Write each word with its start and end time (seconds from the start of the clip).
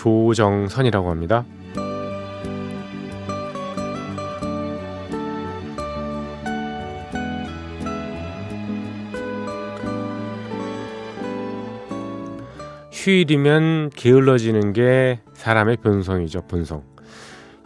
조정선이라고 0.00 1.10
합니다. 1.10 1.44
휴일이면 12.90 13.90
게을러지는 13.90 14.72
게 14.72 15.20
사람의 15.34 15.78
본성이죠, 15.82 16.46
본성. 16.48 16.82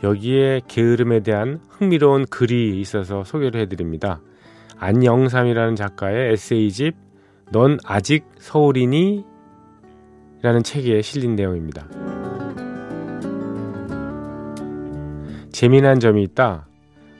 여기에 0.02 0.62
게으름에 0.66 1.20
대한 1.20 1.60
흥미로운 1.68 2.26
글이 2.26 2.80
있어서 2.80 3.22
소개를 3.22 3.60
해드립니다. 3.60 4.20
안영삼이라는 4.78 5.76
작가의 5.76 6.32
에세이집 6.32 6.96
넌 7.52 7.78
아직 7.84 8.24
서울이니? 8.38 9.24
라는 10.42 10.62
책에 10.62 11.00
실린 11.00 11.36
내용입니다. 11.36 11.88
재미난 15.64 15.98
점이 15.98 16.22
있다. 16.24 16.66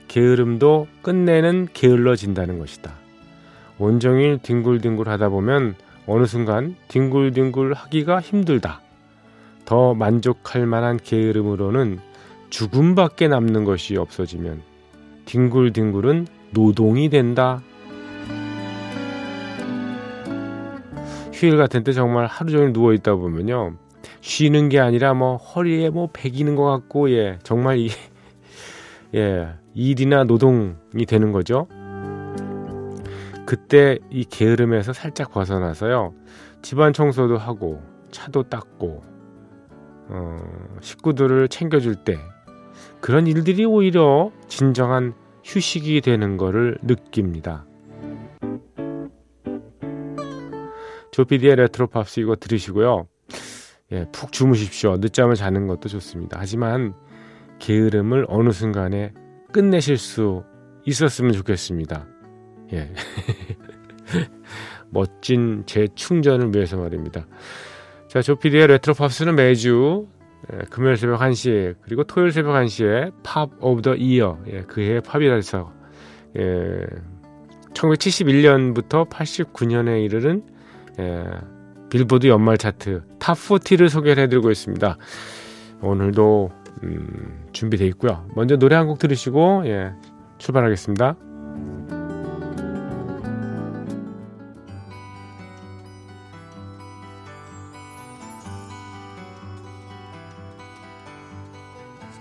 게으름도 0.07 0.85
끝내는 1.01 1.67
게을러진다는 1.73 2.59
것이다. 2.59 2.93
온종일 3.79 4.37
뒹굴뒹굴 4.37 5.09
하다 5.09 5.29
보면 5.29 5.73
어느 6.05 6.27
순간 6.27 6.75
뒹굴뒹굴 6.87 7.73
하기가 7.73 8.21
힘들다. 8.21 8.81
더 9.65 9.95
만족할 9.95 10.67
만한 10.67 10.99
게으름으로는 11.03 11.97
죽음밖에 12.51 13.29
남는 13.29 13.63
것이 13.63 13.97
없어지면 13.97 14.61
뒹굴뒹굴은 15.25 16.27
노동이 16.51 17.09
된다. 17.09 17.63
휴일 21.33 21.57
같은 21.57 21.83
때 21.83 21.93
정말 21.93 22.27
하루 22.27 22.51
종일 22.51 22.73
누워 22.73 22.93
있다 22.93 23.15
보면요. 23.15 23.73
쉬는 24.21 24.69
게 24.69 24.79
아니라 24.79 25.15
뭐 25.15 25.35
허리에 25.37 25.89
뭐 25.89 26.09
베기는 26.13 26.55
것 26.55 26.63
같고 26.65 27.09
예 27.09 27.39
정말 27.41 27.79
이 27.79 27.89
예, 29.13 29.49
일이나 29.73 30.23
노동이 30.23 31.05
되는 31.07 31.31
거죠. 31.31 31.67
그때 33.45 33.99
이 34.09 34.25
게으름에서 34.25 34.93
살짝 34.93 35.31
벗어나서요. 35.31 36.13
집안 36.61 36.93
청소도 36.93 37.37
하고 37.37 37.81
차도 38.11 38.43
닦고 38.43 39.03
어, 40.07 40.39
식구들을 40.81 41.47
챙겨줄 41.49 41.95
때 41.95 42.17
그런 43.01 43.27
일들이 43.27 43.65
오히려 43.65 44.31
진정한 44.47 45.13
휴식이 45.43 46.01
되는 46.01 46.37
것을 46.37 46.77
느낍니다. 46.81 47.65
조피디의 51.11 51.55
레트로 51.55 51.87
팝스 51.87 52.19
이거 52.19 52.35
들으시고요. 52.35 53.07
예, 53.91 54.05
푹 54.11 54.31
주무십시오. 54.31 54.97
늦잠을 54.97 55.35
자는 55.35 55.67
것도 55.67 55.87
좋습니다. 55.87 56.37
하지만 56.39 56.93
게으름을 57.59 58.25
어느 58.29 58.51
순간에 58.51 59.13
끝내실 59.51 59.97
수 59.97 60.43
있었으면 60.85 61.33
좋겠습니다. 61.33 62.07
예. 62.73 62.91
멋진 64.89 65.63
재충전을 65.65 66.53
위해서 66.53 66.77
말입니다. 66.77 67.25
자, 68.07 68.21
조피디의 68.21 68.67
레트로 68.67 68.93
팝스는 68.93 69.35
매주 69.35 70.07
예, 70.53 70.59
금요일 70.69 70.97
새벽 70.97 71.19
1시에 71.21 71.75
그리고 71.81 72.03
토요일 72.03 72.31
새벽 72.31 72.53
1시에 72.53 73.11
Pop 73.23 73.49
of 73.59 73.81
the 73.81 73.95
Year 73.95 74.39
예, 74.47 74.61
그해 74.61 74.99
팝이라서 74.99 75.73
예, 76.37 76.85
1971년부터 77.73 79.09
89년에 79.09 80.03
이르는 80.05 80.43
예, 80.99 81.25
빌보드 81.89 82.27
연말 82.27 82.57
차트 82.57 83.03
Top 83.19 83.37
40를 83.37 83.89
소개를 83.89 84.23
해드리고 84.23 84.51
있습니다. 84.51 84.97
오늘도 85.81 86.51
음, 86.83 87.47
준비되어 87.53 87.87
있고요. 87.89 88.27
먼저 88.35 88.57
노래 88.57 88.75
한 88.75 88.87
곡 88.87 88.99
들으시고 88.99 89.63
예, 89.67 89.93
출발하겠습니다. 90.37 91.15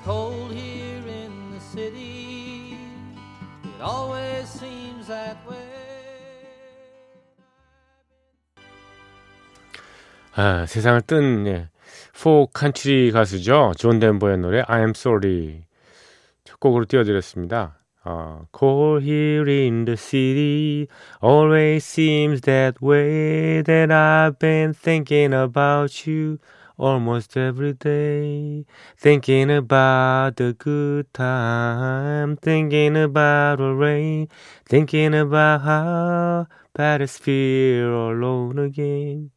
cold 0.05 0.53
here 0.53 1.03
in 1.07 1.33
the 1.53 1.61
city. 1.61 2.77
It 3.65 3.81
always 3.83 4.49
seems 4.49 5.07
that 5.09 5.37
way. 5.49 5.59
아, 10.37 10.67
세상을 10.67 11.01
뜬 11.03 11.47
예, 11.47 11.69
포 12.13 12.49
칸트리 12.53 13.11
가수죠. 13.13 13.73
존 13.77 13.99
덴버의 13.99 14.39
노래 14.39 14.63
I 14.67 14.81
am 14.81 14.91
sorry 14.91 15.65
첫 16.45 16.61
곡으로 16.61 16.85
띄워드렸습니다. 16.85 17.79
어, 18.07 18.47
cold 18.53 19.03
here 19.03 19.51
in 19.51 19.87
the 19.87 19.97
city 19.97 20.87
always 21.23 21.85
seems 21.85 22.43
that 22.43 22.77
way 22.83 23.63
that 23.63 23.91
I've 23.91 24.39
been 24.39 24.75
thinking 24.75 25.33
about 25.33 26.07
you 26.07 26.39
almost 26.77 27.37
every 27.39 27.73
day 27.73 28.67
thinking 28.99 29.51
about 29.51 30.37
the 30.37 30.53
good 30.53 31.07
time 31.15 32.37
thinking 32.37 32.97
about 32.97 33.57
the 33.59 33.73
rain 33.73 34.29
thinking 34.69 35.15
about 35.15 35.63
how 35.63 36.47
bad 36.75 37.01
it 37.01 37.09
feel 37.09 38.11
alone 38.11 38.59
again 38.59 39.31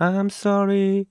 I'm 0.00 0.26
sorry. 0.26 1.04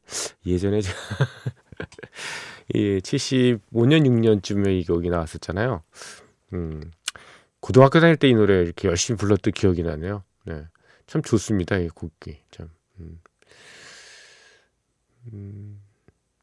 예전에 0.46 0.82
제가 0.82 0.98
이 2.74 3.00
75년 3.00 4.06
6년쯤에 4.06 4.80
이 4.80 4.86
곡이 4.86 5.10
나왔었잖아요. 5.10 5.84
음. 6.54 6.92
고등학교 7.62 8.00
다닐 8.00 8.16
때 8.16 8.28
이 8.30 8.34
노래 8.34 8.62
이렇게 8.62 8.88
열심히 8.88 9.18
불렀던 9.18 9.54
기억이 9.54 9.84
나네요. 9.84 10.24
네. 10.46 10.66
참 11.08 11.22
좋습니다. 11.22 11.78
이 11.78 11.88
곡이. 11.90 12.40
참. 12.52 12.70
음. 13.00 13.20
음. 15.34 15.82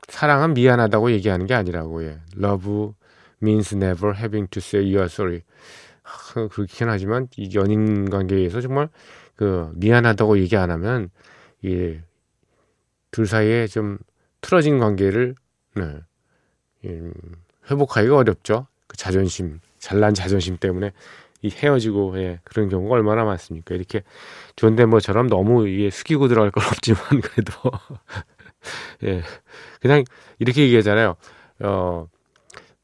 사랑은 0.08 0.54
미안하다고 0.54 1.10
얘기하는 1.12 1.46
게 1.46 1.54
아니라고 1.54 2.04
예. 2.04 2.20
Love 2.36 2.92
means 3.42 3.74
never 3.74 4.16
having 4.16 4.48
to 4.50 4.60
say 4.60 4.84
you 4.84 4.98
are 4.98 5.06
sorry. 5.06 5.42
하, 6.02 6.46
그렇긴 6.48 6.88
하지만 6.88 7.28
이 7.36 7.52
연인 7.56 8.08
관계에서 8.08 8.60
정말 8.60 8.88
그 9.34 9.72
미안하다고 9.74 10.38
얘기 10.38 10.56
안 10.56 10.70
하면 10.70 11.10
예. 11.64 12.02
둘 13.16 13.26
사이에 13.26 13.66
좀 13.66 13.96
틀어진 14.42 14.78
관계를 14.78 15.36
네, 15.74 16.00
음, 16.84 17.14
회복하기가 17.70 18.14
어렵죠. 18.14 18.66
그 18.86 18.98
자존심, 18.98 19.60
잘난 19.78 20.12
자존심 20.12 20.58
때문에 20.58 20.92
이 21.40 21.48
헤어지고 21.48 22.18
예, 22.18 22.40
그런 22.44 22.68
경우가 22.68 22.94
얼마나 22.94 23.24
많습니까? 23.24 23.74
이렇게 23.74 24.02
존댓말처럼 24.56 25.28
너무 25.28 25.66
이게 25.66 25.88
숙이고 25.88 26.28
들어갈 26.28 26.50
건 26.50 26.62
없지만 26.68 27.22
그래도 27.22 27.52
예, 29.04 29.22
그냥 29.80 30.04
이렇게 30.38 30.60
얘기하잖아요. 30.64 31.16
어, 31.60 32.08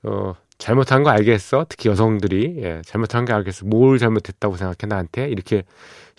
어, 0.04 0.34
잘못한 0.56 1.02
거 1.02 1.10
알겠어? 1.10 1.66
특히 1.68 1.90
여성들이 1.90 2.56
예, 2.62 2.80
잘못한 2.86 3.26
거 3.26 3.34
알겠어? 3.34 3.66
뭘 3.66 3.98
잘못했다고 3.98 4.56
생각해 4.56 4.88
나한테 4.88 5.28
이렇게 5.28 5.64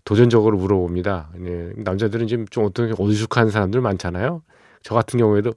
도전적으로 0.06 0.58
물어봅니다. 0.58 1.32
예, 1.46 1.72
남자들은 1.78 2.28
지금 2.28 2.48
좀 2.48 2.66
어떤 2.66 2.88
게 2.88 2.94
어수룩한 2.98 3.50
사람들 3.50 3.82
많잖아요. 3.82 4.44
저 4.82 4.96
같은 4.96 5.18
경우에도 5.18 5.54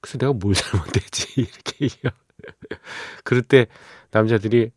글쎄 0.00 0.18
내가 0.18 0.32
뭘 0.32 0.54
잘못했지 0.54 1.26
이렇게 1.40 1.84
얘기해요. 1.84 2.12
그럴 3.24 3.42
때 3.42 3.66
남자들이 4.12 4.70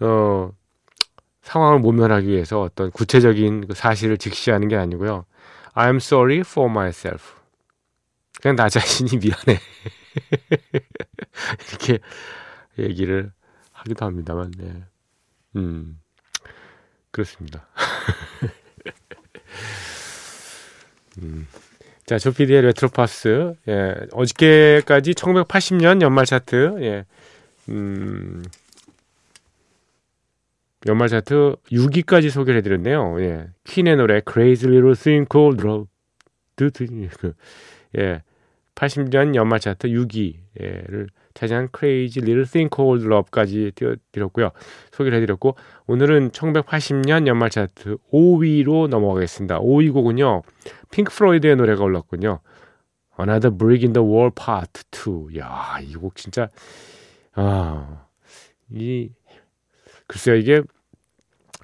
어 0.00 0.50
상황을 1.42 1.78
모면하기 1.80 2.28
위해서 2.28 2.60
어떤 2.62 2.90
구체적인 2.90 3.68
그 3.68 3.74
사실을 3.74 4.18
직시하는 4.18 4.68
게 4.68 4.76
아니고요. 4.76 5.24
I'm 5.74 5.96
sorry 5.96 6.40
for 6.40 6.70
myself. 6.70 7.34
그냥 8.40 8.56
나 8.56 8.68
자신이 8.68 9.18
미안해. 9.18 9.60
이렇게 11.68 11.98
얘기를 12.78 13.32
하기도 13.72 14.04
합니다만, 14.04 14.50
네. 14.58 14.84
음, 15.56 16.00
그렇습니다. 17.16 17.66
음, 21.22 21.46
자, 22.04 22.18
조피디의 22.18 22.60
레트로 22.60 23.07
팝스. 23.07 23.54
예, 23.68 23.94
어저께까지 24.12 25.12
1980년 25.12 26.02
연말 26.02 26.26
차트. 26.26 26.76
예, 26.82 27.06
음, 27.70 28.44
연말 30.86 31.08
차트 31.08 31.56
6위까지 31.72 32.28
소개를 32.28 32.58
해드렸네요. 32.58 33.18
예, 33.22 33.48
퀸의 33.64 33.96
노래 33.96 34.20
Crazy 34.20 34.70
Little 34.70 34.94
Thing 34.94 35.26
Called 35.32 35.66
Love. 35.66 35.86
그, 37.18 37.32
예, 37.96 38.20
80년 38.74 39.34
연말 39.34 39.60
차트 39.60 39.88
6위를 39.88 41.08
차지한 41.36 41.68
Crazy 41.76 42.24
Little 42.24 42.46
Thing 42.46 42.74
Called 42.74 43.06
Love까지 43.06 43.72
띄워드렸고요. 43.74 44.50
소개를 44.90 45.18
해드렸고 45.18 45.54
오늘은 45.86 46.30
1980년 46.30 47.26
연말 47.26 47.50
차트 47.50 47.98
5위로 48.12 48.88
넘어가겠습니다. 48.88 49.60
5위 49.60 49.92
곡은요. 49.92 50.42
핑크 50.90 51.12
프로이드의 51.12 51.56
노래가 51.56 51.84
올랐군요. 51.84 52.40
Another 53.18 53.56
Brick 53.56 53.86
in 53.86 53.92
the 53.92 54.06
Wall 54.06 54.30
Part 54.34 54.82
2. 54.90 55.38
야, 55.38 55.78
이 55.82 55.94
곡 55.94 56.16
진짜 56.16 56.48
아, 57.34 58.06
이 58.70 59.10
글쎄요 60.06 60.36
이게 60.36 60.62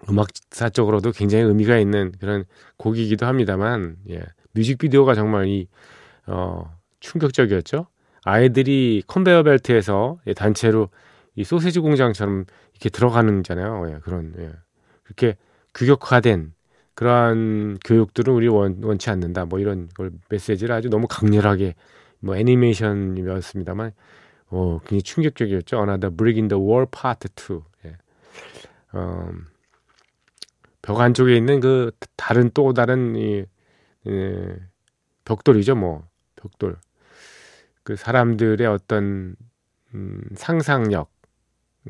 음악사적으로도 0.08 1.12
굉장히 1.12 1.44
의미가 1.44 1.78
있는 1.78 2.12
그런 2.20 2.44
곡이기도 2.76 3.24
합니다만, 3.26 3.96
예, 4.10 4.22
뮤직비디오가 4.52 5.14
정말 5.14 5.46
이 5.46 5.68
어, 6.26 6.76
충격적이었죠. 7.00 7.86
아이들이 8.24 9.02
컨베어 9.06 9.42
벨트에서 9.42 10.18
예, 10.26 10.34
단체로 10.34 10.88
이 11.34 11.44
소세지 11.44 11.80
공장처럼 11.80 12.44
이렇게 12.72 12.88
들어가는 12.88 13.42
잖아요. 13.42 13.90
예, 13.90 13.98
그런 14.02 14.34
예. 14.38 14.52
그렇게 15.02 15.36
규격화된 15.74 16.52
그러한 16.94 17.78
교육들은 17.84 18.32
우리 18.32 18.48
원, 18.48 18.82
원치 18.82 19.10
않는다. 19.10 19.46
뭐 19.46 19.58
이런 19.58 19.88
걸 19.94 20.12
메시지를 20.28 20.74
아주 20.74 20.88
너무 20.88 21.06
강렬하게 21.08 21.74
뭐 22.20 22.36
애니메이션이었습니다만 22.36 23.92
어, 24.50 24.78
굉장히 24.80 25.02
충격적이었죠. 25.02 25.78
Another 25.78 26.14
Brick 26.14 26.38
in 26.38 26.48
the 26.48 26.62
Wall 26.62 26.86
Part 26.90 27.28
2. 27.34 27.62
예. 27.86 27.96
어, 28.92 29.30
벽 30.82 31.00
안쪽에 31.00 31.36
있는 31.36 31.60
그 31.60 31.92
다른 32.16 32.50
또 32.52 32.74
다른 32.74 33.16
이, 33.16 33.44
예, 34.06 34.56
벽돌이죠. 35.24 35.74
뭐 35.74 36.06
벽돌. 36.36 36.76
그 37.82 37.96
사람들의 37.96 38.66
어떤 38.66 39.36
음, 39.94 40.22
상상력, 40.34 41.10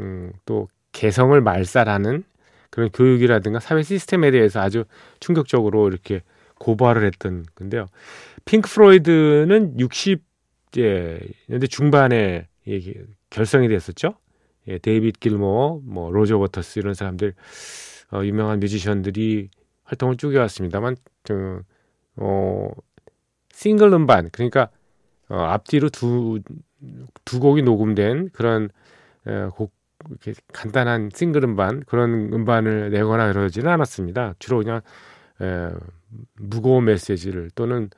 음, 0.00 0.32
또 0.44 0.68
개성을 0.92 1.38
말살하는 1.40 2.24
그런 2.70 2.90
교육이라든가 2.90 3.60
사회 3.60 3.82
시스템에 3.82 4.30
대해서 4.30 4.60
아주 4.60 4.84
충격적으로 5.20 5.88
이렇게 5.88 6.22
고발을 6.58 7.04
했던 7.04 7.44
건데요. 7.54 7.86
핑크 8.44 8.70
플로이드는 8.70 9.76
60년대 9.76 11.70
중반에 11.70 12.48
예, 12.68 12.80
결성이 13.30 13.68
됐었죠. 13.68 14.14
예, 14.68 14.78
데이빗 14.78 15.20
길모, 15.20 15.82
뭐 15.84 16.10
로저 16.12 16.38
워터스 16.38 16.78
이런 16.78 16.94
사람들 16.94 17.34
어, 18.12 18.24
유명한 18.24 18.60
뮤지션들이 18.60 19.50
활동을 19.84 20.16
쭉 20.16 20.32
해왔습니다만 20.32 20.96
그, 21.24 21.62
어, 22.16 22.70
싱글 23.52 23.92
음반 23.92 24.30
그러니까 24.30 24.70
어, 25.32 25.36
앞뒤로 25.38 25.88
두, 25.88 26.40
두 27.24 27.40
곡이 27.40 27.62
녹음된 27.62 28.28
그런 28.34 28.68
어, 29.24 29.48
곡 29.54 29.72
이렇게 30.10 30.34
간단한 30.52 31.10
싱글 31.14 31.44
음반 31.44 31.82
그런 31.84 32.32
음반을 32.32 32.90
내거나 32.90 33.32
그러지는 33.32 33.70
않았습니다. 33.70 34.34
주로 34.38 34.58
그냥 34.58 34.82
에, 35.40 35.70
무거운 36.38 36.84
메시지를 36.84 37.50
또는 37.54 37.88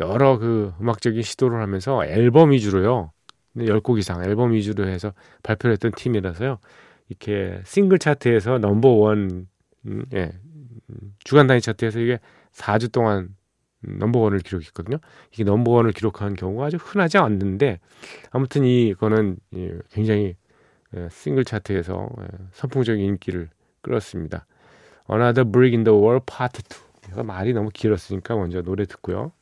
여러 0.00 0.38
그 0.38 0.72
음악적인 0.80 1.22
시도를 1.22 1.62
하면서 1.62 2.04
앨범 2.06 2.50
위주로요. 2.50 3.12
10곡 3.56 3.98
이상 3.98 4.24
앨범 4.24 4.52
위주로 4.52 4.88
해서 4.88 5.12
발표를 5.44 5.74
했던 5.74 5.92
팀이라서요. 5.92 6.58
이렇게 7.08 7.60
싱글 7.64 7.98
차트에서 7.98 8.58
넘버 8.58 8.88
원, 8.88 9.46
음, 9.86 10.04
예, 10.14 10.32
주간 11.22 11.46
단위 11.46 11.60
차트에서 11.60 12.00
이게 12.00 12.18
4주 12.52 12.90
동안 12.90 13.36
넘버원을 13.82 14.40
기록했거든요. 14.40 14.98
이게 15.32 15.44
넘버원을 15.44 15.92
기록한 15.92 16.34
경우가 16.34 16.66
아주 16.66 16.76
흔하지 16.76 17.18
않는데 17.18 17.80
아무튼 18.30 18.64
이거는 18.64 19.38
굉장히 19.90 20.36
예, 20.96 21.08
싱글 21.10 21.44
차트에서 21.44 22.08
예, 22.22 22.26
선풍적인 22.52 23.04
인기를 23.04 23.48
끌었습니다. 23.82 24.46
Another 25.10 25.50
Brick 25.50 25.76
in 25.76 25.84
the 25.84 25.96
Wall 25.96 26.20
Part 26.24 26.62
2. 27.14 27.22
말이 27.24 27.52
너무 27.52 27.70
길었으니까 27.72 28.36
먼저 28.36 28.62
노래 28.62 28.84
듣고요. 28.84 29.32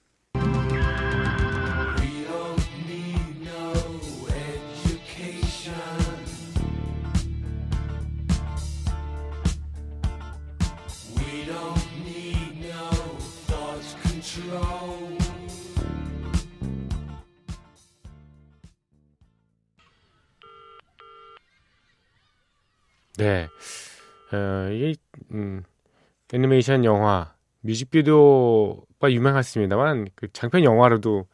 네. 23.18 23.48
어, 24.32 24.70
이게, 24.70 24.94
음, 25.32 25.64
애니메이션 26.32 26.84
영화, 26.84 27.34
뮤직비디오가 27.62 29.10
유명했습니다만, 29.10 30.08
그 30.14 30.32
장편 30.32 30.62
영화로도 30.62 31.26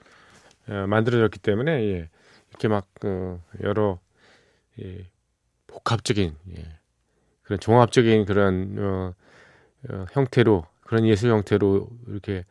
어, 0.66 0.86
만들어졌기 0.88 1.40
때문에, 1.40 1.72
예, 1.72 2.08
이렇게 2.48 2.68
막, 2.68 2.88
어, 3.04 3.38
여러, 3.62 3.98
예, 4.80 5.10
복합적인, 5.66 6.34
예, 6.56 6.64
그런 7.42 7.60
종합적인 7.60 8.24
그런, 8.24 8.76
어, 8.78 9.14
어, 9.90 10.06
형태로, 10.12 10.64
그런 10.84 11.06
예술 11.06 11.30
형태로 11.32 11.90
이렇게 12.08 12.46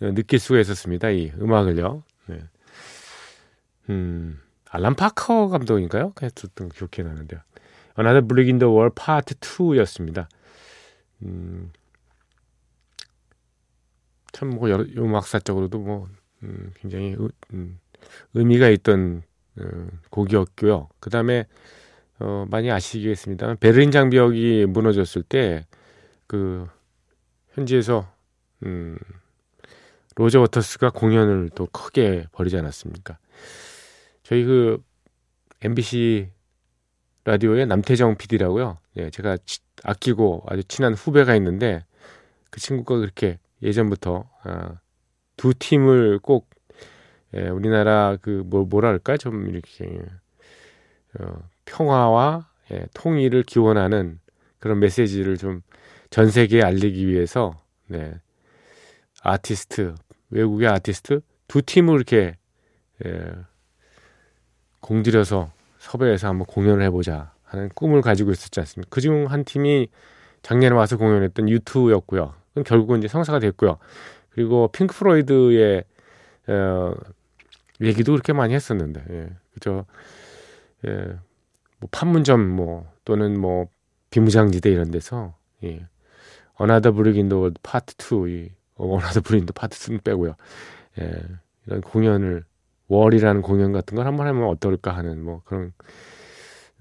어, 0.00 0.12
느낄 0.14 0.38
수가 0.38 0.60
있었습니다. 0.60 1.10
이 1.10 1.30
음악을요. 1.38 2.02
네. 2.28 2.40
음, 3.90 4.40
알람 4.70 4.94
파커 4.94 5.48
감독인가요? 5.48 6.12
그냥 6.14 6.30
듣던 6.34 6.70
기억이 6.70 7.02
나는데요. 7.02 7.40
Another 7.98 8.22
Brick 8.26 8.48
in 8.48 8.58
the 8.58 8.70
Wall 8.72 8.90
Part 8.90 9.34
2였습니다. 9.34 10.28
음, 11.22 11.72
참뭐 14.32 14.68
음악사적으로도 14.96 15.78
뭐 15.78 16.08
음, 16.44 16.72
굉장히 16.80 17.16
의, 17.18 17.28
음, 17.52 17.80
의미가 18.34 18.68
있던 18.68 19.22
어, 19.58 19.88
곡이었고요. 20.10 20.88
그 21.00 21.10
다음에 21.10 21.46
어, 22.20 22.46
많이 22.48 22.70
아시겠습니다. 22.70 23.56
베를린 23.56 23.90
장벽이 23.90 24.66
무너졌을 24.66 25.22
때 25.22 25.66
그 26.28 26.68
현지에서 27.54 28.14
음, 28.64 28.96
로저 30.14 30.40
워터스가 30.40 30.90
공연을 30.90 31.50
또 31.54 31.66
크게 31.66 32.26
벌이지 32.32 32.56
않았습니까? 32.58 33.18
저희 34.22 34.44
그 34.44 34.80
MBC 35.62 36.28
라디오의 37.24 37.66
남태정 37.66 38.16
PD라고요. 38.16 38.78
예, 38.96 39.10
제가 39.10 39.36
치, 39.44 39.60
아끼고 39.84 40.44
아주 40.48 40.64
친한 40.64 40.94
후배가 40.94 41.34
있는데 41.36 41.84
그 42.50 42.60
친구가 42.60 42.98
그렇게 43.00 43.38
예전부터 43.62 44.28
아, 44.44 44.80
두 45.36 45.52
팀을 45.54 46.18
꼭 46.20 46.48
예, 47.34 47.48
우리나라 47.48 48.16
그 48.20 48.42
뭐, 48.46 48.64
뭐랄까 48.64 49.16
좀 49.16 49.48
이렇게 49.48 50.00
어, 51.18 51.38
평화와 51.64 52.48
예, 52.72 52.86
통일을 52.94 53.42
기원하는 53.42 54.20
그런 54.58 54.78
메시지를 54.80 55.36
좀 55.36 55.62
전 56.10 56.30
세계에 56.30 56.62
알리기 56.62 57.06
위해서 57.06 57.60
네, 57.86 58.14
아티스트 59.22 59.94
외국의 60.30 60.68
아티스트 60.68 61.20
두 61.46 61.62
팀을 61.62 61.96
이렇게 61.96 62.36
예, 63.04 63.32
공들여서 64.80 65.52
섭외해서 65.88 66.28
한번 66.28 66.46
공연을 66.46 66.84
해보자 66.84 67.32
하는 67.44 67.70
꿈을 67.74 68.02
가지고 68.02 68.30
있었지 68.30 68.60
않습니까? 68.60 68.88
그중 68.90 69.26
한 69.26 69.44
팀이 69.44 69.88
작년에 70.42 70.74
와서 70.74 70.96
공연했던 70.96 71.46
U2였고요. 71.46 72.32
결국은 72.64 72.98
이제 72.98 73.08
성사가 73.08 73.38
됐고요. 73.38 73.78
그리고 74.30 74.68
핑크 74.68 74.94
프로이드의 74.94 75.84
어, 76.48 76.94
얘기도 77.80 78.12
그렇게 78.12 78.32
많이 78.32 78.54
했었는데, 78.54 79.04
예, 79.10 79.30
그죠? 79.52 79.86
예, 80.86 80.90
뭐 81.78 81.88
판문점 81.90 82.40
뭐 82.40 82.90
또는 83.04 83.38
뭐 83.40 83.68
비무장지대 84.10 84.70
이런 84.70 84.90
데서 84.90 85.34
예, 85.64 85.86
Another 86.54 86.92
Brick 86.92 87.21
in 87.21 87.33
the 87.33 87.50
Wall 87.62 87.78
Part 87.78 87.94
2, 87.96 88.30
이 88.30 88.50
Another 88.76 89.20
Brick 89.20 89.36
in 89.36 89.42
the 89.42 89.52
Wall 89.52 89.65
Part 89.65 89.78
2는 89.78 90.02
빼고요. 90.04 90.34
예, 91.00 91.12
이런 91.66 91.80
공연을 91.80 92.44
Wall이라는 92.88 93.42
공연 93.42 93.72
같은 93.72 93.96
걸 93.96 94.06
한번 94.06 94.26
하면 94.26 94.48
어떨까 94.48 94.96
하는 94.96 95.22
뭐 95.22 95.42
그런 95.44 95.72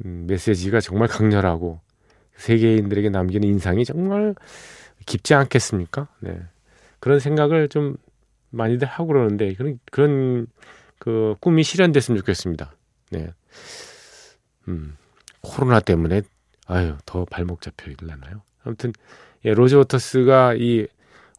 음, 0.06 0.26
메시지가 0.28 0.80
정말 0.80 1.08
강렬하고 1.08 1.80
세계인들에게 2.36 3.10
남기는 3.10 3.48
인상이 3.48 3.84
정말 3.86 4.36
깊지 5.06 5.34
않겠습니까? 5.34 6.08
네. 6.20 6.40
그런 7.00 7.20
생각을 7.20 7.70
좀 7.70 7.98
많이들 8.50 8.88
하고 8.88 9.08
그러는데 9.08 9.54
그런 9.54 9.80
그런 9.92 10.48
그 11.00 11.36
꿈이 11.40 11.64
실현됐으면 11.64 12.18
좋겠습니다. 12.20 12.74
네. 13.12 13.34
음. 14.68 14.98
코로나 15.42 15.80
때문에 15.80 16.22
아유 16.68 16.96
더 17.06 17.26
발목 17.26 17.62
잡혀 17.62 17.92
있려나요? 17.92 18.42
아무튼 18.64 18.94
예, 19.46 19.54
로저 19.54 19.76
워터스가 19.76 20.56
이 20.56 20.88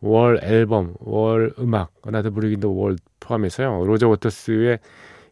Wall 0.00 0.38
앨범, 0.42 0.94
Wall 1.00 1.52
음악, 1.58 1.92
Another 2.02 2.30
Brick 2.30 2.49
in 2.49 2.57
the 2.57 2.68
Wall 2.68 2.96
포함해서요. 3.20 3.84
로저 3.84 4.04
워터스의 4.04 4.78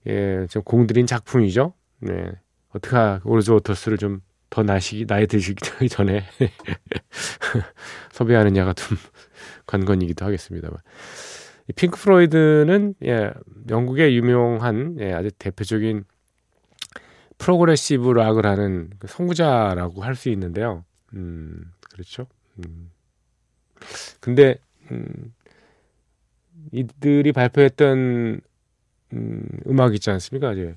예, 0.08 0.46
좀 0.50 0.62
공들인 0.62 1.06
작품이죠. 1.06 1.74
네. 2.00 2.32
어떻게 2.70 2.96
로저 3.24 3.50
워터스를 3.50 3.98
좀 3.98 4.20
더 4.50 4.62
나시기 4.62 5.06
나이 5.06 5.26
드시기 5.26 5.60
전에 5.90 6.24
섭외하느냐가 8.12 8.72
좀 8.72 8.96
관건이기도 9.66 10.24
하겠습니다만. 10.24 10.78
핑크 11.74 11.98
프로이드는 12.00 12.94
예, 13.04 13.32
영국의 13.68 14.16
유명한 14.16 14.96
예, 15.00 15.12
아주 15.12 15.30
대표적인 15.32 16.04
progressive 17.38 18.12
rock을 18.12 18.46
하는 18.46 18.90
그 18.98 19.08
선구자라고 19.08 20.02
할 20.02 20.14
수 20.14 20.30
있는데요. 20.30 20.84
음, 21.14 21.72
그렇죠. 21.92 22.26
음. 22.58 22.90
근데 24.20 24.56
음, 24.90 25.34
이들이 26.72 27.32
발표했던 27.32 28.40
음, 29.12 29.48
음악 29.66 29.94
있지 29.94 30.10
않습니까? 30.10 30.52
이제 30.52 30.76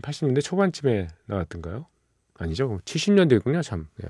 80년대 0.00 0.42
초반쯤에 0.42 1.08
나왔던가요? 1.26 1.86
아니죠. 2.38 2.80
70년대였군요, 2.84 3.62
참. 3.62 3.88
네. 3.96 4.08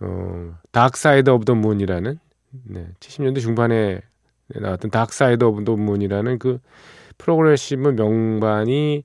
어, 0.00 0.58
Dark 0.72 1.00
Side 1.00 1.28
of 1.28 1.44
the 1.44 1.54
Moon이라는 1.54 2.18
네, 2.64 2.88
70년대 3.00 3.40
중반에 3.40 4.00
나왔던 4.48 4.90
Dark 4.90 5.17
Side 5.17 5.44
of 5.44 5.64
the 5.64 5.76
Moon이라는 5.76 6.38
그 6.38 6.58
progressive 7.18 7.90
명반이 7.90 9.04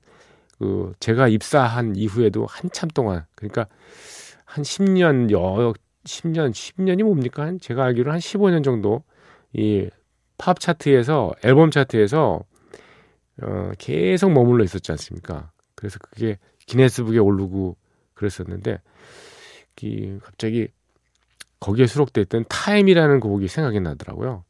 그 0.57 0.93
제가 1.01 1.27
입사한 1.27 1.97
이후에도 1.97 2.45
한참 2.45 2.89
동안 2.89 3.25
그러니까 3.35 3.67
한 4.45 4.63
10년 4.63 5.31
여 5.31 5.73
10년 6.05 6.51
10년이 6.51 7.03
뭡니까? 7.03 7.43
한 7.43 7.59
제가 7.59 7.83
알기로 7.83 8.11
한 8.11 8.19
15년 8.19 8.63
정도 8.63 9.03
이 9.51 9.89
팝 10.37 10.59
차트에서 10.59 11.33
앨범 11.43 11.71
차트에서 11.71 12.41
어 13.41 13.71
계속 13.77 14.31
머물러 14.31 14.63
있었지 14.63 14.91
않습니까? 14.91 15.51
그래서 15.75 15.99
그게 15.99 16.37
기네스북에 16.65 17.19
오르고 17.19 17.75
그랬었는데 18.13 18.79
이 19.81 20.17
갑자기 20.21 20.69
거기에 21.59 21.85
수록돼 21.87 22.21
있던 22.21 22.45
Time이라는 22.47 23.19
곡이 23.19 23.47
생각이 23.47 23.79
나더라고요. 23.79 24.43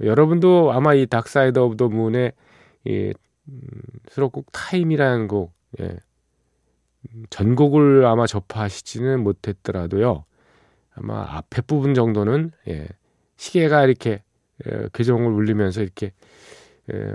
여러분도 0.00 0.72
아마 0.72 0.94
이 0.94 1.06
Dark 1.06 1.32
Side 1.32 1.58
of 1.58 1.76
the 1.76 1.88
Moon의 1.88 2.32
이 2.84 3.12
음, 3.48 3.60
수록곡 4.08 4.52
Time이라는 4.52 5.28
곡, 5.28 5.52
예. 5.80 5.98
전곡을 7.30 8.04
아마 8.04 8.26
접하시지는 8.26 9.22
못했더라도요. 9.22 10.24
아마 10.94 11.22
앞에 11.36 11.62
부분 11.62 11.94
정도는 11.94 12.52
예, 12.68 12.86
시계가 13.36 13.84
이렇게 13.84 14.22
예, 14.66 14.88
괘종을 14.94 15.32
울리면서 15.32 15.82
이렇게 15.82 16.12
예, 16.92 17.14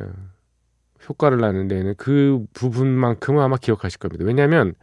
효과를 1.07 1.39
나는 1.39 1.67
데는 1.67 1.95
그 1.97 2.45
부분만큼은 2.53 3.41
아마 3.43 3.57
기억하실 3.57 3.99
겁니다. 3.99 4.25
왜냐하면 4.25 4.73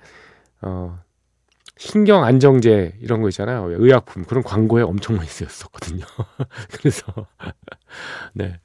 어, 0.63 1.01
신경 1.77 2.25
안정제 2.25 2.95
이런 3.01 3.23
거 3.23 3.29
있잖아요. 3.29 3.67
의약품 3.71 4.25
그런 4.25 4.43
광고에 4.45 4.83
엄청 4.83 5.17
많이 5.17 5.29
쓰였었거든요. 5.29 6.05
그래서 6.73 7.07
네, 8.35 8.61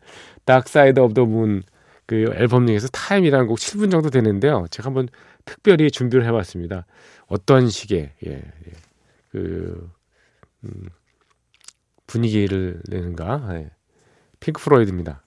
Dark 0.45 0.67
Side 0.69 0.99
of 0.99 1.13
the 1.13 1.25
Moon 1.25 1.63
그 2.07 2.31
앨범 2.35 2.65
중에서 2.65 2.87
Time이라는 2.87 3.47
곡 3.47 3.57
7분 3.59 3.91
정도 3.91 4.09
되는데요. 4.09 4.65
제가 4.71 4.87
한번 4.87 5.09
특별히 5.45 5.91
준비를 5.91 6.25
해봤습니다. 6.25 6.85
어떤 7.27 7.69
식의 7.69 8.13
예, 8.25 8.31
예. 8.31 8.71
그 9.29 9.91
음, 10.63 10.89
분위기를 12.07 12.81
내는가? 12.89 13.45
예. 13.55 13.69
핑크 14.39 14.61
프로이드입니다. 14.61 15.23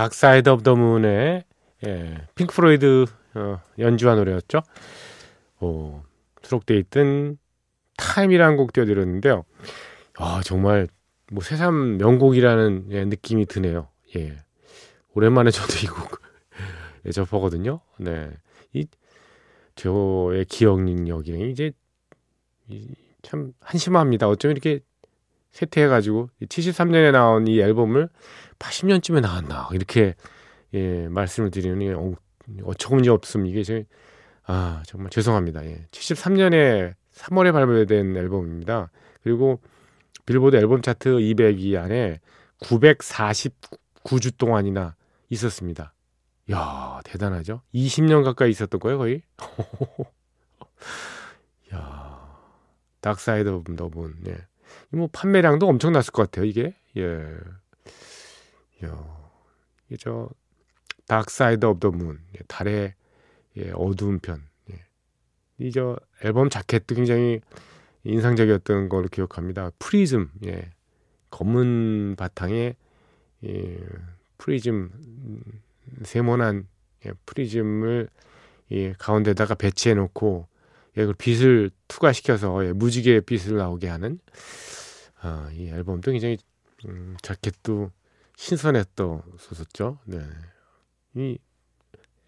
Dark 0.00 0.24
Side 0.24 0.48
of 0.48 0.62
the 0.62 0.76
Moon의 0.76 1.44
예, 1.86 2.26
핑크 2.34 2.54
프로이드 2.54 3.04
어, 3.34 3.60
연주한 3.78 4.16
노래였죠. 4.16 4.62
오, 5.60 6.00
수록돼 6.42 6.78
있던 6.78 7.36
Time이라는 7.98 8.56
곡 8.56 8.72
띄워드렸는데요. 8.72 9.44
아 10.16 10.40
정말 10.42 10.88
뭐 11.30 11.42
새삼 11.42 11.98
명곡이라는 11.98 12.86
예, 12.92 13.04
느낌이 13.04 13.44
드네요. 13.44 13.88
예, 14.16 14.38
오랜만에 15.12 15.50
저도 15.50 15.74
이 15.84 15.86
곡 15.86 16.22
예, 17.04 17.10
접하거든요. 17.10 17.80
네, 17.98 18.30
이 18.72 18.86
저의 19.74 20.46
기억 20.46 20.82
능력이 20.82 21.50
이제 21.50 21.72
이, 22.68 22.88
참 23.20 23.52
한심합니다. 23.60 24.30
어쩜 24.30 24.50
이렇게 24.50 24.80
세태해가지고 25.52 26.30
73년에 26.42 27.12
나온 27.12 27.46
이 27.46 27.60
앨범을 27.60 28.08
80년쯤에 28.58 29.20
나왔나 29.20 29.68
이렇게 29.72 30.14
예, 30.74 31.08
말씀을 31.08 31.50
드리는 31.50 31.96
어, 31.96 32.12
어처구니 32.64 33.08
없음 33.08 33.46
이게 33.46 33.62
제, 33.62 33.86
아 34.44 34.82
정말 34.86 35.10
죄송합니다. 35.10 35.64
예. 35.66 35.86
73년에 35.90 36.94
3월에 37.12 37.52
발매된 37.52 38.16
앨범입니다. 38.16 38.90
그리고 39.22 39.60
빌보드 40.26 40.56
앨범 40.56 40.82
차트 40.82 41.10
200위 41.10 41.76
안에 41.76 42.20
949주 42.60 44.36
동안이나 44.38 44.94
있었습니다. 45.28 45.92
야 46.52 47.00
대단하죠? 47.04 47.62
20년 47.74 48.24
가까이 48.24 48.50
있었던 48.50 48.80
거예요 48.80 48.98
거의. 48.98 49.22
야 51.74 52.20
Dark 53.00 53.24
Side 53.24 53.48
of 53.48 53.76
the 53.76 53.91
Moon. 53.91 54.16
예. 54.28 54.36
뭐 54.90 55.08
판매량도 55.12 55.66
엄청났을 55.66 56.12
것 56.12 56.30
같아요 56.30 56.46
이게. 56.46 56.74
예. 56.96 57.36
야, 58.84 59.30
이저 59.90 60.28
Dark 61.06 61.35
Side 61.35 61.64
of 61.66 61.80
the 61.80 61.90
Moon, 61.90 62.20
달의 62.48 62.94
예, 63.56 63.70
어두운 63.74 64.20
편. 64.20 64.42
예. 64.70 64.84
이저 65.58 65.98
앨범 66.24 66.50
자켓도 66.50 66.94
굉장히 66.94 67.40
인상적이었던 68.04 68.88
걸로 68.88 69.08
기억합니다. 69.08 69.70
프리즘, 69.78 70.30
예. 70.46 70.70
검은 71.30 72.16
바탕에 72.16 72.76
예, 73.44 73.78
프리즘 74.38 74.90
세모난 76.02 76.66
예, 77.06 77.12
프리즘을 77.26 78.08
예, 78.72 78.92
가운데다가 78.94 79.54
배치해 79.54 79.94
놓고 79.94 80.46
예, 80.96 81.06
그 81.06 81.12
빛을 81.12 81.70
투과시켜서 81.88 82.66
예, 82.66 82.72
무지개 82.72 83.20
빛을 83.20 83.56
나오게 83.56 83.88
하는 83.88 84.18
아, 85.20 85.50
이 85.52 85.68
앨범도 85.68 86.10
굉장히 86.10 86.38
음, 86.86 87.16
자켓도 87.22 87.90
신선했었죠. 88.36 89.98
네. 90.06 90.20
이 91.14 91.38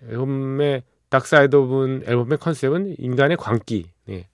앨범의 0.03 0.83
Dark 1.09 1.33
Side 1.33 1.57
of 1.57 2.03
앨범의 2.07 2.39
컨셉은 2.39 2.97
인간의 2.99 3.37
광기, 3.37 3.91
네. 4.07 4.29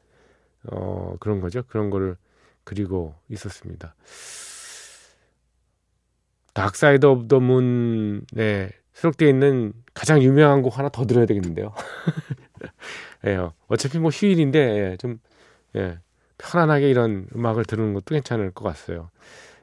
어, 0.65 1.17
그런 1.21 1.41
거죠. 1.41 1.63
그런 1.69 1.91
거를 1.91 2.17
그리고 2.65 3.15
있었습니다. 3.29 3.95
Dark 6.55 6.81
Side 6.81 7.07
of 7.07 7.29
the 7.29 7.41
Moon에 7.41 8.71
수록되어 8.93 9.29
있는 9.29 9.73
가장 9.95 10.21
유명한 10.23 10.63
곡 10.63 10.77
하나 10.77 10.89
더 10.89 11.07
들어야 11.07 11.27
되겠는데요. 11.27 11.73
예, 13.29 13.51
어차피 13.67 13.99
뭐 13.99 14.11
휴일인데 14.11 14.59
예, 14.59 14.97
좀 14.97 15.21
예, 15.77 15.99
편안하게 16.39 16.89
이런 16.89 17.29
음악을 17.35 17.65
들으는 17.65 17.95
것도 17.95 18.15
괜찮을 18.15 18.53
것 18.53 18.65
같아요. 18.65 19.11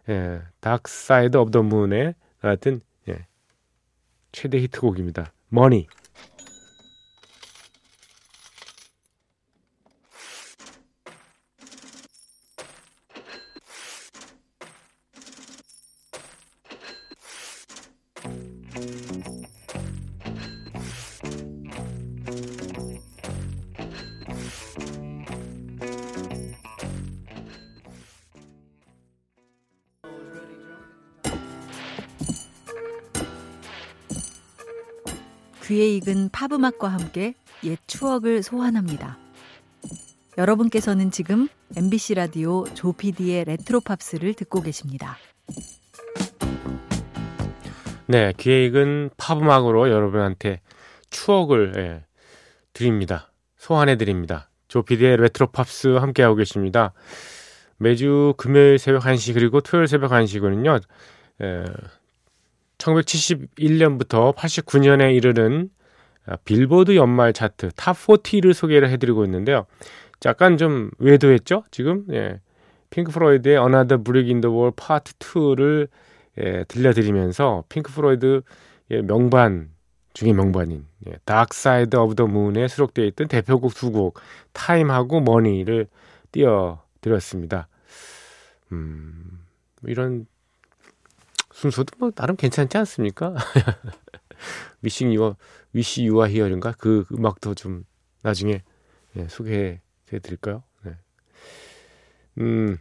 예, 0.09 0.41
Dark 0.59 0.89
Side 0.91 1.35
of 1.37 1.51
the 1.51 1.63
Moon의 1.63 2.13
같은 2.41 2.81
예, 3.09 3.25
최대 4.31 4.59
히트곡입니다. 4.59 5.31
Money. 5.49 5.87
익은 36.05 36.29
팝음악과 36.29 36.87
함께 36.87 37.33
옛 37.63 37.79
추억을 37.87 38.43
소환합니다. 38.43 39.17
여러분께서는 40.37 41.09
지금 41.09 41.47
MBC 41.75 42.13
라디오 42.13 42.63
조피디의 42.75 43.45
레트로 43.45 43.81
팝스를 43.81 44.35
듣고 44.35 44.61
계십니다. 44.61 45.17
네, 48.05 48.33
귀에 48.37 48.65
익은 48.67 49.09
팝음악으로 49.17 49.89
여러분한테 49.89 50.61
추억을 51.09 51.73
예, 51.77 52.05
드립니다. 52.73 53.31
소환해 53.57 53.97
드립니다. 53.97 54.51
조피디의 54.67 55.17
레트로 55.17 55.47
팝스 55.47 55.87
함께하고 55.87 56.35
계십니다. 56.35 56.93
매주 57.77 58.35
금요일 58.37 58.77
새벽 58.77 59.03
1시 59.03 59.33
그리고 59.33 59.59
토요일 59.59 59.87
새벽 59.87 60.11
1시군요. 60.11 60.81
에, 61.41 61.65
1971년부터 62.77 64.35
89년에 64.35 65.15
이르는 65.15 65.71
빌보드 66.43 66.95
연말 66.95 67.33
차트 67.33 67.71
top 67.75 67.95
40를 67.95 68.53
소개를 68.53 68.89
해드리고 68.89 69.25
있는데요. 69.25 69.65
약간 70.25 70.57
좀 70.57 70.91
외도했죠? 70.97 71.63
지금 71.71 72.05
예. 72.11 72.39
핑크 72.89 73.11
프로이드의 73.11 73.57
Another 73.57 74.01
Brick 74.01 74.31
in 74.31 74.41
the 74.41 74.53
Wall 74.53 74.71
Part 74.75 75.13
2를 75.19 75.87
예, 76.37 76.63
들려드리면서 76.65 77.63
핑크 77.69 77.91
프로이드 77.91 78.41
의 78.89 79.01
명반 79.01 79.69
중에 80.13 80.31
명반인 80.31 80.85
예, 81.07 81.17
Dark 81.25 81.49
Side 81.51 81.99
of 81.99 82.15
the 82.15 82.29
Moon에 82.29 82.67
수록되어 82.67 83.05
있던 83.05 83.27
대표곡 83.27 83.73
두곡 83.73 84.19
Time하고 84.53 85.21
Money를 85.21 85.87
띄워드렸습니다. 86.31 87.67
음, 88.71 89.39
뭐 89.81 89.91
이런 89.91 90.27
순서도 91.51 91.95
뭐 91.99 92.11
나름 92.11 92.35
괜찮지 92.35 92.77
않습니까? 92.77 93.35
Missing 94.81 95.13
your 95.13 95.35
Wish 95.75 96.05
You 96.05 96.29
Were 96.29 96.44
Here인가 96.44 96.73
그 96.77 97.03
음악도 97.11 97.53
좀 97.53 97.83
나중에 98.21 98.63
예, 99.17 99.27
소개해 99.27 99.81
드릴까요? 100.05 100.63
네. 100.83 100.93
음, 102.39 102.77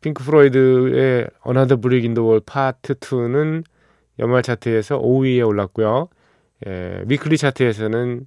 핑크 0.00 0.24
프로이드의 0.24 1.28
Another 1.46 1.80
Brick 1.80 2.04
in 2.04 2.14
the 2.14 2.26
Wall 2.26 2.40
Part 2.44 2.94
2는 2.94 3.62
연말 4.18 4.42
차트에서 4.42 5.00
5위에 5.00 5.46
올랐고요. 5.46 6.08
예, 6.66 7.04
weekly 7.06 7.38
차트에서는 7.38 8.26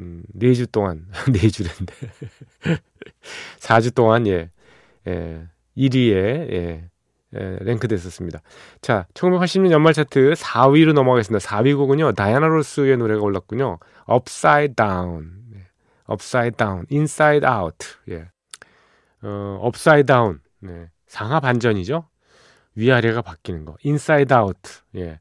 음, 0.00 0.24
4주 0.34 0.72
동안 0.72 1.06
4주랜데 1.30 1.92
4주 3.60 3.94
동안 3.94 4.26
예, 4.26 4.50
예 5.06 5.46
1위에 5.76 6.52
예, 6.52 6.90
예, 7.34 7.58
랭크됐었습니다. 7.60 8.40
자, 8.80 9.06
1980년 9.14 9.72
연말 9.72 9.92
차트 9.92 10.34
4위로 10.34 10.92
넘어가겠습니다. 10.92 11.44
4위 11.44 11.76
곡은요. 11.76 12.12
다이아나 12.12 12.46
로스의 12.46 12.96
노래가 12.96 13.22
올랐군요. 13.22 13.78
Upside 14.12 14.74
Down. 14.74 15.32
네. 15.52 15.66
Upside 16.10 16.56
Down. 16.56 16.86
Inside 16.90 17.46
Out. 17.46 17.86
예. 18.10 18.28
어, 19.22 19.60
Upside 19.66 20.04
Down. 20.04 20.40
네. 20.60 20.88
상하 21.06 21.40
반전이죠. 21.40 22.08
위아래가 22.76 23.22
바뀌는 23.22 23.64
거. 23.64 23.76
Inside 23.84 24.36
Out. 24.36 24.60
예. 24.96 25.18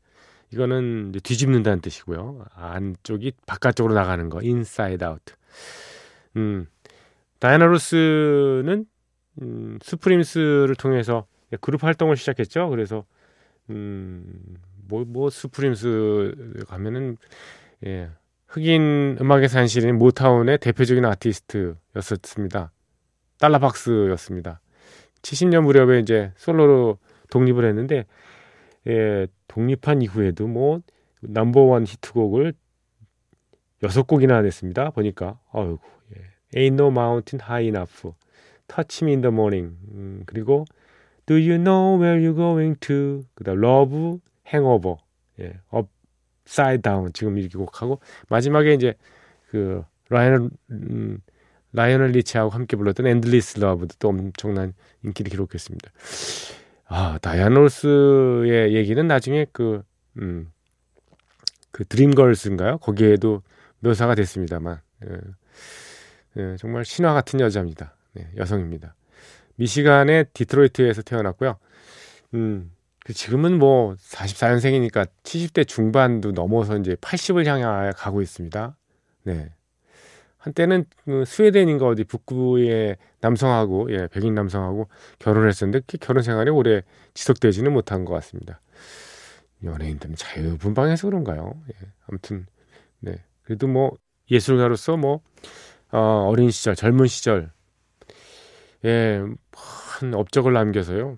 이거는 0.53 1.11
뒤집는다는 1.23 1.81
뜻이고요. 1.81 2.45
안쪽이 2.53 3.33
바깥쪽으로 3.47 3.95
나가는 3.95 4.29
거. 4.29 4.39
Inside 4.41 5.05
Out. 5.07 5.33
음. 6.37 6.67
다이아나 7.39 7.65
로스는 7.65 8.85
음, 9.41 9.79
슈프림스를 9.81 10.75
통해서 10.75 11.25
그룹 11.61 11.83
활동을 11.83 12.17
시작했죠. 12.17 12.69
그래서 12.69 13.05
음뭐뭐 13.69 15.05
뭐 15.07 15.29
슈프림스 15.29 16.65
하면은 16.67 17.17
예 17.85 18.09
흑인 18.47 19.17
음악의 19.19 19.49
산실인 19.49 19.97
모타운의 19.97 20.59
대표적인 20.59 21.03
아티스트였었습니다. 21.05 22.71
달러박스였습니다. 23.39 24.61
70년 25.21 25.63
무렵에 25.63 25.99
이제 25.99 26.31
솔로로 26.37 26.99
독립을 27.31 27.65
했는데 27.65 28.05
예, 28.87 29.27
독립한 29.47 30.01
이후에도 30.01 30.47
뭐 30.47 30.79
넘버원 31.21 31.85
히트곡을 31.85 32.53
여섯 33.83 34.03
곡이나 34.03 34.41
냈습니다. 34.41 34.91
보니까 34.91 35.39
어이구 35.51 35.79
예. 36.15 36.59
Ain't 36.59 36.73
No 36.73 36.87
Mountain 36.87 37.43
High 37.43 37.67
Enough, 37.67 38.11
Touch 38.67 39.03
Me 39.03 39.11
in 39.11 39.21
the 39.21 39.33
Morning 39.33 39.75
음, 39.91 40.23
그리고 40.25 40.65
Do 41.25 41.35
you 41.35 41.55
know 41.55 41.99
where 41.99 42.19
you're 42.19 42.35
going 42.35 42.79
to? 42.81 43.23
그다음 43.35 43.63
Love, 43.63 44.19
Hangover, 44.47 44.97
예, 45.39 45.59
Upside 45.73 46.81
Down 46.81 47.11
지금 47.13 47.37
이렇게 47.37 47.57
곡하고 47.57 47.99
마지막에 48.29 48.73
이제 48.73 48.93
그 49.49 49.83
라이언 50.09 50.51
음, 50.71 51.19
라이언을 51.73 52.11
리치하고 52.11 52.51
함께 52.51 52.77
불렀던 52.77 53.07
Endless 53.07 53.59
Love도 53.59 53.95
또 53.99 54.09
엄청난 54.09 54.73
인기를 55.03 55.29
기록했습니다. 55.31 55.91
아 56.87 57.17
다이아노스의 57.21 58.75
얘기는 58.75 59.07
나중에 59.07 59.47
그 59.51 59.83
음, 60.19 60.51
그 61.71 61.85
드림걸스인가요? 61.85 62.77
거기에도 62.77 63.41
묘사가 63.79 64.15
됐습니다만 64.15 64.79
예, 65.05 65.17
예, 66.37 66.55
정말 66.57 66.85
신화 66.85 67.13
같은 67.13 67.39
여자입니다. 67.39 67.95
네, 68.13 68.29
여성입니다. 68.37 68.95
미시간의 69.55 70.27
디트로이트에서 70.33 71.01
태어났고요. 71.01 71.57
음, 72.33 72.71
그 73.05 73.13
지금은 73.13 73.59
뭐 73.59 73.95
44년생이니까 73.95 75.07
70대 75.23 75.67
중반도 75.67 76.31
넘어서 76.31 76.77
이제 76.77 76.95
80을 76.95 77.45
향해 77.45 77.91
가고 77.95 78.21
있습니다. 78.21 78.75
네. 79.23 79.51
한때는 80.37 80.85
그 81.05 81.23
스웨덴인가 81.25 81.87
어디 81.87 82.03
북부의 82.03 82.97
남성하고 83.21 83.91
예, 83.91 84.07
백인 84.11 84.35
남성하고 84.35 84.87
결혼을 85.17 85.49
했었는데 85.49 85.81
그 85.87 85.97
결혼 85.97 86.21
생활이 86.23 86.51
오래 86.51 86.83
지속되지는 87.15 87.73
못한 87.73 88.05
것 88.05 88.13
같습니다. 88.15 88.61
연예인들은 89.63 90.15
자유분방해서 90.15 91.07
그런가요? 91.07 91.53
예, 91.69 91.87
아무튼 92.07 92.45
네. 92.99 93.23
그래도 93.43 93.67
뭐 93.67 93.97
예술가로서 94.29 94.97
뭐 94.97 95.21
어, 95.91 96.27
어린 96.27 96.51
시절, 96.51 96.75
젊은 96.75 97.07
시절 97.07 97.51
예, 98.85 99.21
한 99.51 100.13
업적을 100.13 100.53
남겨서요. 100.53 101.17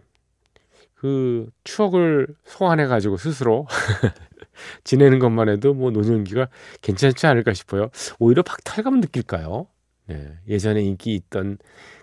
그 0.95 1.49
추억을 1.63 2.27
소환해 2.45 2.87
가지고 2.87 3.17
스스로 3.17 3.67
지내는 4.83 5.19
것만 5.19 5.49
해도 5.49 5.73
뭐 5.73 5.91
노년기가 5.91 6.47
괜찮지 6.81 7.27
않을까 7.27 7.53
싶어요. 7.53 7.89
오히려 8.19 8.41
박탈감 8.41 8.99
느낄까요? 9.01 9.67
네, 10.07 10.37
예전에 10.47 10.81
인기 10.81 11.13
있던 11.15 11.57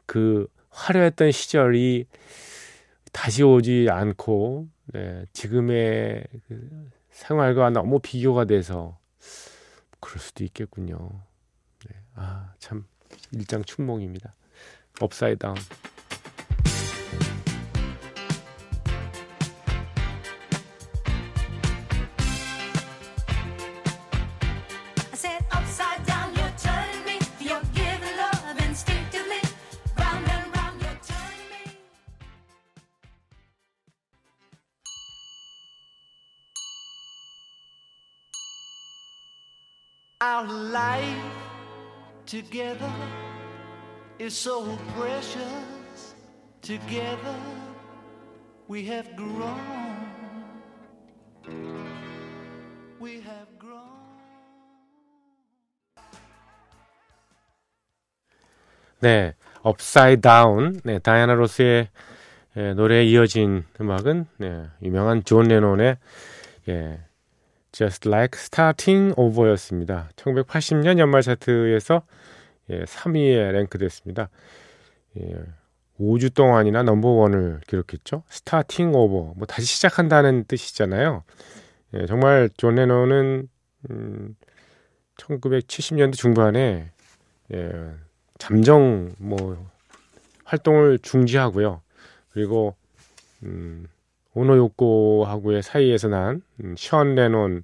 그 0.07 0.47
화려했던 0.71 1.33
시절이 1.33 2.07
다시 3.13 3.43
오지 3.43 3.89
않고 3.91 4.69
네, 4.93 5.25
지금의 5.33 6.25
그 6.47 6.91
생활과 7.11 7.71
너무 7.71 8.01
비교가 8.01 8.45
돼서 8.45 8.99
그럴 9.99 10.21
수도 10.21 10.45
있겠군요. 10.45 11.11
네, 11.89 11.97
아, 12.15 12.53
참 12.59 12.85
일장춘몽입니다. 13.33 14.35
Upside 15.01 15.39
down. 15.39 15.59
Our 40.21 40.47
life 40.47 41.19
together 42.25 42.94
is 44.25 44.35
so 44.35 44.65
precious. 44.97 46.15
Together 46.63 47.37
we 48.69 48.87
have 48.87 49.15
grown. 49.17 49.61
We 52.99 53.21
have 53.21 53.49
grown. 53.59 53.83
네, 59.01 59.35
Upside 59.63 60.23
Down. 60.23 60.81
네, 60.85 60.99
다이아나 60.99 61.35
로스의 61.35 61.89
예, 62.57 62.73
노래에 62.73 63.05
이어진 63.05 63.65
음악은 63.79 64.27
네, 64.39 64.69
유명한 64.83 65.23
존 65.25 65.49
레논의 65.49 65.99
예, 66.69 67.01
Just 67.73 68.09
Like 68.09 68.41
Starting 68.41 69.13
Over였습니다. 69.19 70.09
1980년 70.17 70.99
연말 70.99 71.21
차트에서 71.21 72.05
예, 72.71 72.85
3위에 72.85 73.53
랭크됐습니다. 73.53 74.29
예, 75.19 75.35
5주 75.99 76.35
동안이나 76.35 76.83
넘버원을 76.83 77.61
기록했죠. 77.67 78.25
Starting 78.29 78.95
Over, 78.95 79.33
뭐 79.37 79.47
다시 79.47 79.67
시작한다는 79.67 80.45
뜻이잖아요. 80.45 81.23
예, 81.95 82.07
정말 82.07 82.51
존 82.57 82.77
레논은 82.77 83.49
음, 83.91 84.37
1970년대 85.17 86.15
중반에 86.15 86.91
예, 87.53 87.73
잠정 88.39 89.13
뭐 89.19 89.71
활동을 90.45 90.99
중지하고요. 90.99 91.83
그리고 92.33 92.75
음, 93.45 93.87
오노 94.35 94.57
요코하고의 94.57 95.63
사이에서 95.63 96.09
난 96.09 96.43
음, 96.63 96.75
션 96.77 97.15
레논을 97.15 97.63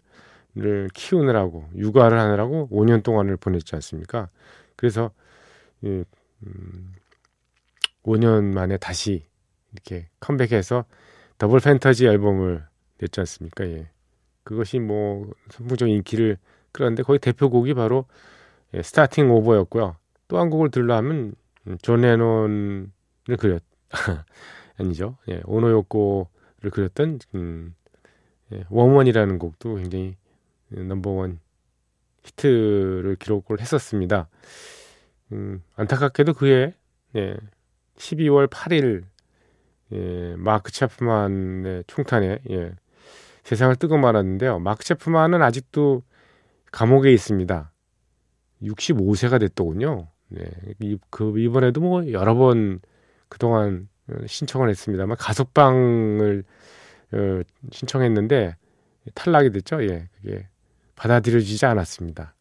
키우느라고 0.95 1.69
육아를 1.77 2.19
하느라고 2.19 2.69
5년 2.71 3.03
동안을 3.03 3.37
보냈지 3.37 3.75
않습니까? 3.75 4.29
그래서 4.81 5.11
예, 5.85 6.05
음, 6.47 6.95
5년 8.03 8.45
만에 8.55 8.79
다시 8.79 9.27
이렇게 9.73 10.09
컴백해서 10.21 10.87
Double 11.37 11.61
Fantasy 11.61 12.07
앨범을 12.07 12.65
냈지 12.99 13.21
않습니까? 13.21 13.67
예. 13.67 13.91
그것이 14.43 14.79
뭐 14.79 15.31
선풍적인 15.51 15.97
인기를 15.97 16.39
끌었는데 16.73 17.03
거기 17.03 17.19
대표곡이 17.19 17.75
바로 17.75 18.07
예, 18.73 18.81
Starting 18.81 19.31
Over였고요. 19.31 19.97
또 20.29 20.39
한 20.39 20.49
곡을 20.49 20.71
들라면 20.71 21.35
음, 21.67 21.77
존 21.83 22.01
레논을 22.01 22.89
그렸 23.39 23.63
아니죠. 24.79 25.19
예, 25.29 25.43
오노요코를 25.45 26.71
그렸던 26.73 27.19
음, 27.35 27.75
예, 28.55 28.65
Woman이라는 28.71 29.39
곡도 29.39 29.75
굉장히 29.75 30.17
넘버원 30.71 31.39
히트를 32.25 33.17
기록을 33.19 33.61
했었습니다. 33.61 34.29
음, 35.33 35.63
안타깝게도 35.77 36.35
그해 36.35 36.75
예, 37.17 37.37
12월 37.97 38.49
8일 38.49 39.05
예, 39.93 40.35
마크 40.37 40.71
체프만의 40.73 41.85
총탄에 41.87 42.39
예, 42.51 42.73
세상을 43.43 43.75
뜨고 43.77 43.97
말았는데요. 43.99 44.59
마크 44.59 44.85
체프만은 44.85 45.43
아직도 45.43 46.03
감옥에 46.71 47.13
있습니다. 47.13 47.73
65세가 48.63 49.41
됐더군요. 49.41 50.09
네, 50.29 50.45
이, 50.81 50.97
그 51.11 51.39
이번에도 51.39 51.81
뭐 51.81 52.13
여러 52.13 52.35
번 52.35 52.81
그동안 53.29 53.89
신청을 54.27 54.69
했습니다만 54.71 55.17
가석방을 55.17 56.45
어, 57.13 57.41
신청했는데 57.73 58.57
탈락이 59.15 59.51
됐죠. 59.51 59.83
예, 59.85 60.09
그게 60.23 60.47
받아들여지지 61.01 61.65
않았습니다. 61.65 62.35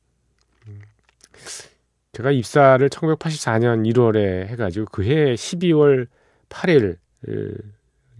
음, 0.68 0.82
제가 2.12 2.32
입사를 2.32 2.90
1984년 2.90 3.90
1월에 3.90 4.48
해가지고 4.48 4.88
그해 4.88 5.34
12월 5.34 6.08
8일 6.50 6.98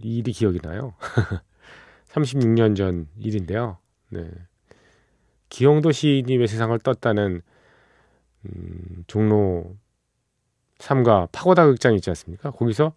이 0.02 0.18
일이 0.18 0.32
기억이 0.32 0.60
나요. 0.62 0.94
36년 2.08 2.74
전 2.74 3.06
일인데요. 3.18 3.76
네. 4.08 4.30
기형도 5.50 5.92
시인이 5.92 6.34
왜 6.38 6.46
세상을 6.46 6.78
떴다는 6.78 7.42
음, 8.46 9.04
종로 9.06 9.76
3가 10.78 11.28
파고다 11.32 11.66
극장 11.66 11.94
있지 11.94 12.08
않습니까? 12.08 12.50
거기서 12.52 12.94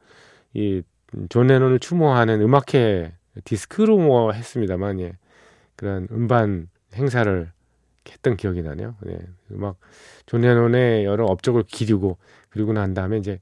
이 0.53 0.77
존 0.77 1.47
레논을 1.47 1.79
추모하는 1.79 2.41
음악회 2.41 3.13
디스크로 3.43 3.97
뭐 3.97 4.31
했습니다만 4.31 5.01
예. 5.01 5.17
그런 5.75 6.07
음반 6.11 6.69
행사를 6.93 7.51
했던 8.09 8.37
기억이 8.37 8.61
나네요. 8.61 8.95
네. 9.01 9.17
음악 9.51 9.77
존 10.25 10.41
레논의 10.41 11.05
여러 11.05 11.25
업적을 11.25 11.63
기리고 11.63 12.17
그리고 12.49 12.73
난 12.73 12.93
다음에 12.93 13.17
이제 13.17 13.39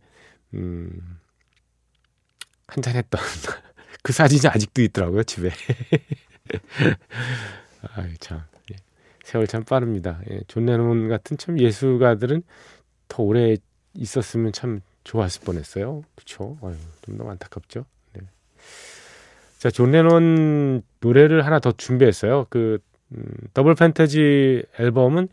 음 0.53 1.19
한잔 2.67 2.95
했던 2.95 3.21
그 4.03 4.13
사진이 4.13 4.47
아직도 4.47 4.81
있더라고요 4.83 5.23
집에. 5.23 5.51
아이 7.95 8.13
참 8.19 8.43
예. 8.71 8.75
세월 9.23 9.47
참 9.47 9.63
빠릅니다. 9.63 10.21
예. 10.29 10.41
존 10.47 10.65
레논 10.65 11.09
같은 11.09 11.37
참 11.37 11.59
예술가들은 11.59 12.43
더 13.07 13.23
오래 13.23 13.57
있었으면 13.93 14.53
참 14.53 14.81
좋았을 15.03 15.41
뻔했어요. 15.43 16.03
그렇죠? 16.15 16.57
좀 17.01 17.17
너무 17.17 17.31
안타깝죠. 17.31 17.85
네. 18.13 18.21
자, 19.57 19.69
존 19.69 19.91
레논 19.91 20.83
노래를 20.99 21.45
하나 21.45 21.59
더 21.59 21.71
준비했어요. 21.71 22.47
그 22.49 22.79
음, 23.13 23.23
Double 23.53 23.75
Fantasy 23.75 24.63
앨범은 24.79 25.27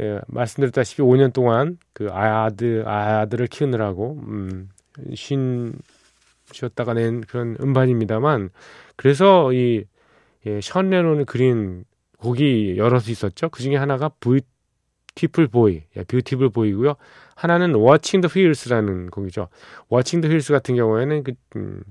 예, 0.00 0.20
말씀드렸다시피 0.28 1.02
5년 1.02 1.32
동안 1.32 1.78
그 1.92 2.08
아들 2.10 2.88
아들을 2.88 3.46
키우느라고 3.48 4.20
음, 4.26 4.70
쉰 5.14 5.72
쉬었다가 6.52 6.94
낸 6.94 7.20
그런 7.20 7.56
음반입니다만 7.60 8.50
그래서 8.96 9.52
이 9.52 9.84
예, 10.46 10.60
션 10.60 10.90
레논을 10.90 11.24
그린 11.24 11.84
곡이 12.18 12.76
여럿 12.76 13.08
있었죠. 13.08 13.48
그 13.50 13.62
중에 13.62 13.76
하나가 13.76 14.10
Beautiful 14.20 15.48
Boy, 15.48 15.82
예, 15.96 16.04
Beautiful 16.04 16.50
Boy고요. 16.50 16.94
하나는 17.34 17.74
Watching 17.74 18.20
the 18.20 18.28
Wheels라는 18.28 19.10
곡이죠. 19.10 19.48
Watching 19.88 20.20
the 20.20 20.28
Wheels 20.28 20.52
같은 20.52 20.76
경우에는 20.76 21.24
그, 21.24 21.32
음, 21.56 21.82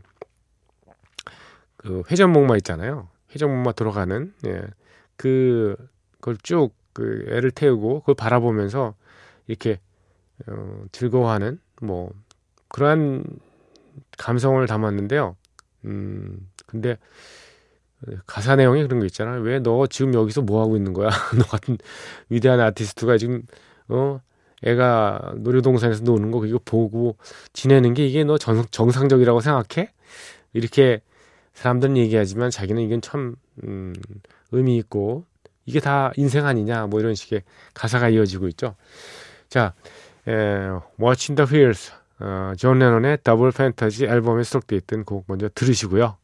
그 1.77 2.03
회전목마 2.10 2.55
있잖아요. 2.58 3.08
회전목마 3.34 3.71
들어가는 3.73 4.34
예, 4.47 4.62
그 5.19 5.75
그걸 6.19 6.38
쭉 6.38 6.79
그 6.99 7.25
애를 7.29 7.51
태우고 7.51 8.01
그걸 8.01 8.15
바라보면서 8.15 8.93
이렇게 9.47 9.79
어, 10.47 10.84
즐거워하는 10.91 11.60
뭐 11.82 12.12
그러한 12.67 13.23
감성을 14.17 14.65
담았는데요. 14.67 15.38
음, 15.86 16.49
근데 16.65 16.97
가사 18.25 18.58
내용이 18.58 18.84
그런 18.84 18.99
거 18.99 19.05
있잖아요. 19.05 19.41
왜너 19.41 19.88
지금 19.88 20.13
여기서 20.13 20.41
뭐 20.41 20.62
하고 20.62 20.75
있는 20.75 20.93
거야? 20.93 21.10
너 21.38 21.45
같은 21.45 21.77
위대한 22.27 22.60
아티스트가 22.60 23.17
지금 23.17 23.43
어 23.88 24.19
애가 24.63 25.36
놀이동산에서 25.38 26.03
노는 26.03 26.32
거 26.32 26.45
이거 26.45 26.60
보고 26.63 27.15
지내는 27.53 27.93
게 27.93 28.05
이게 28.05 28.25
너 28.25 28.38
정, 28.38 28.65
정상적이라고 28.71 29.39
생각해? 29.39 29.91
이렇게 30.51 31.01
사람들은 31.60 31.98
얘기하지만 31.98 32.52
자기는 32.52 32.82
이건 32.82 33.02
참 33.02 33.36
음, 33.65 33.93
의미 34.54 34.78
있고 34.78 35.26
이게 35.65 35.82
다 35.82 36.13
인생 36.15 36.45
아니냐 36.45 36.88
뭐 36.88 37.02
이런 37.02 37.15
식의 37.15 37.43
가사가 37.74 38.08
이어지고 38.08 38.48
있죠. 38.50 38.76
자, 39.50 39.74
에, 40.26 40.32
Watching 41.02 41.36
the 41.36 41.52
Wheels 41.52 41.91
어, 42.19 42.54
존 42.58 42.80
레논의 42.80 43.17
더블 43.26 43.52
팬터지 43.52 44.06
앨범에 44.06 44.43
수록되어 44.43 44.78
있던 44.78 45.04
곡 45.04 45.26
먼저 45.28 45.50
들으시고요. 45.54 46.15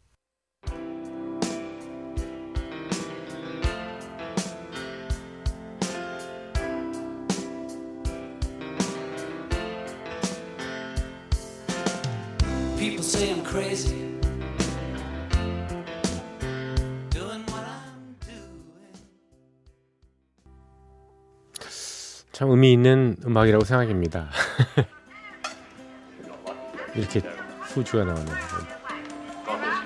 참 22.35 22.51
의미 22.51 22.73
있는 22.73 23.15
음악이라고 23.25 23.63
생각합니다. 23.63 24.29
이렇게 26.93 27.21
후주가 27.61 28.03
나오네요. 28.03 28.35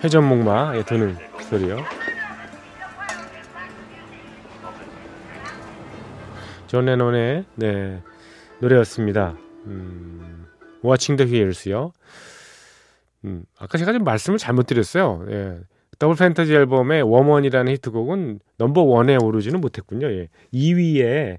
회전목마에 0.04 0.84
도는 0.84 1.16
소리요. 1.48 1.78
존 6.66 6.86
레논의 6.86 7.46
네, 7.54 8.02
노래였습니다. 8.62 9.38
음, 9.68 10.48
Watching 10.84 11.24
the 11.24 11.32
Wheels요. 11.32 11.94
음, 13.26 13.44
아까 13.60 13.78
제가 13.78 13.94
좀 13.94 14.04
말씀을 14.04 14.40
잘못 14.40 14.66
드렸어요. 14.66 15.24
예. 15.30 15.60
Double 16.00 16.16
Fantasy 16.16 16.56
앨범의 16.56 17.04
Woman이라는 17.04 17.72
히트곡은 17.74 18.40
넘버 18.58 18.82
원에 18.82 19.18
오르지는 19.18 19.62
못했군요. 19.62 20.08
예. 20.08 20.30
2위에 20.52 21.38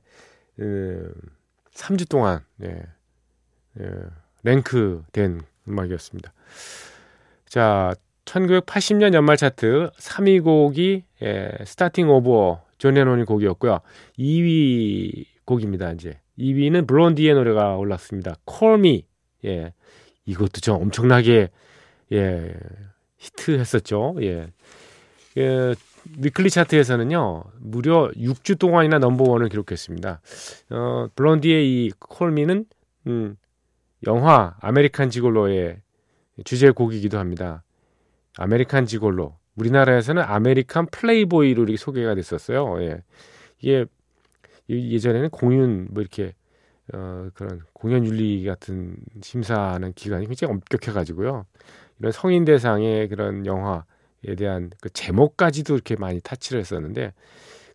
음, 0.59 1.13
3주 1.73 2.09
동안 2.09 2.41
예, 2.63 2.83
예, 3.81 3.91
랭크된 4.43 5.41
음악이었습니다. 5.69 6.33
자, 7.47 7.95
1980년 8.25 9.15
연말 9.15 9.37
차트 9.37 9.91
3위 9.99 10.43
곡이 10.43 11.05
예, 11.23 11.51
Starting 11.65 12.11
Over 12.11 12.63
존 12.79 12.95
레논의 12.95 13.25
곡이었고요. 13.25 13.81
2위 14.19 15.27
곡입니다. 15.45 15.93
이제 15.93 16.19
2위는 16.39 16.87
블론디의 16.87 17.35
노래가 17.35 17.77
올랐습니다. 17.77 18.37
Call 18.49 18.79
Me. 18.79 19.05
예. 19.45 19.73
이것도 20.27 20.61
좀 20.61 20.77
엄청나게 20.77 21.51
예, 22.13 22.55
히트했었죠. 23.19 24.17
예. 24.23 24.49
예, 25.37 25.75
Weekly 26.19 26.51
차트에서는요, 26.51 27.45
무려 27.61 28.11
6주 28.17 28.59
동안이나 28.59 28.99
넘버원을 28.99 29.49
기록했습니다. 29.49 30.21
어, 30.71 31.09
블론디의 31.15 31.69
이 31.69 31.91
Call 31.99 32.23
Me는, 32.23 32.65
음, 33.07 33.37
영화 34.07 34.57
American 34.61 35.11
Gigolo의 35.11 35.81
주제 36.45 36.71
곡이기도 36.71 37.19
합니다. 37.19 37.63
American 38.39 38.87
Gigolo. 38.87 39.37
우리나라에서는 39.57 40.23
American 40.23 40.87
Playboy로 40.87 41.65
이렇게 41.65 41.77
소개가 41.77 42.15
됐었어요. 42.15 42.83
예. 42.83 43.03
이게 43.61 43.85
예- 44.71 44.91
예전에는 44.91 45.29
공윤 45.31 45.89
뭐 45.91 46.01
이렇게 46.01 46.35
어 46.95 47.29
그런 47.35 47.61
공연 47.73 48.07
윤리 48.07 48.45
같은 48.45 48.97
심사하는 49.23 49.93
기관이 49.93 50.27
굉장히 50.27 50.55
엄격해가지고요. 50.55 51.45
이런 51.99 52.13
성인 52.13 52.45
대상의 52.45 53.09
그런 53.09 53.45
영화에 53.45 53.83
대한 54.37 54.71
그 54.81 54.91
제목까지도 54.91 55.75
이렇게 55.75 55.97
많이 55.97 56.21
타치를 56.21 56.61
했었는데 56.61 57.13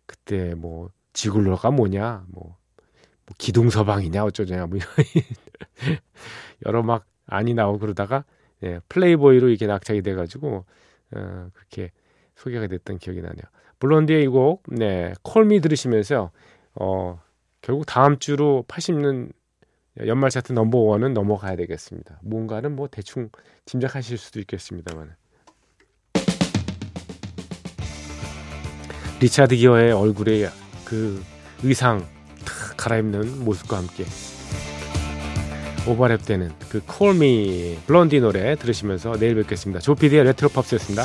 그때 0.06 0.54
뭐 0.54 0.90
지굴러가 1.12 1.70
뭐냐, 1.70 2.24
뭐, 2.28 2.56
뭐 3.26 3.34
기둥서방이냐 3.38 4.24
어쩌냐 4.24 4.66
뭐 4.66 4.78
이런 4.78 4.88
여러 6.66 6.82
막 6.82 7.06
안이 7.26 7.54
나오고 7.54 7.78
그러다가 7.80 8.24
예, 8.62 8.80
플레이보이로 8.88 9.48
이렇게 9.48 9.66
낙찰이 9.66 10.02
돼가지고 10.02 10.64
어, 11.14 11.48
그렇게 11.52 11.90
소개가 12.36 12.66
됐던 12.66 12.98
기억이 12.98 13.20
나네요. 13.20 13.42
블론디의 13.78 14.24
이 14.24 14.26
곡, 14.28 14.62
네, 14.68 15.12
콜미 15.22 15.60
들으시면서 15.60 16.30
어, 16.74 17.20
결국 17.60 17.84
다음 17.84 18.18
주로 18.18 18.64
80년 18.68 19.32
연말 20.06 20.30
차트 20.30 20.52
넘버 20.52 20.78
원은 20.78 21.14
넘어가야 21.14 21.56
되겠습니다. 21.56 22.20
뭔가는 22.22 22.74
뭐 22.74 22.88
대충 22.88 23.30
짐작하실 23.64 24.18
수도 24.18 24.40
있겠습니다만. 24.40 25.16
리차드 29.20 29.56
기어의 29.56 29.92
얼굴에 29.92 30.50
그 30.84 31.22
의상 31.62 32.06
탁 32.44 32.76
갈아입는 32.76 33.44
모습과 33.44 33.78
함께 33.78 34.04
오버랩 35.86 36.24
되는 36.24 36.52
그 36.68 36.82
Call 36.86 37.47
Me 37.47 37.78
블론디 37.86 38.20
노래 38.20 38.56
들으시면서 38.56 39.16
내일 39.18 39.36
뵙겠습니다. 39.36 39.80
조피디의 39.80 40.24
레트로 40.24 40.48
팝스였습니다. 40.50 41.04